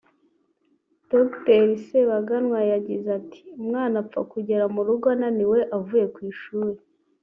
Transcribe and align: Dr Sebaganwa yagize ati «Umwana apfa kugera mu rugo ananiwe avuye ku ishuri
Dr 1.11 1.63
Sebaganwa 1.83 2.59
yagize 2.71 3.07
ati 3.19 3.41
«Umwana 3.59 3.95
apfa 4.03 4.19
kugera 4.33 4.65
mu 4.73 4.81
rugo 4.87 5.05
ananiwe 5.15 5.59
avuye 5.77 6.05
ku 6.15 6.19
ishuri 6.31 6.79